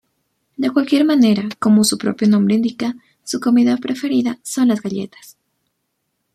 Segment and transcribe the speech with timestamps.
[0.57, 5.37] De cualquier manera, como su propio nombre indica, su comida preferida son las galletas.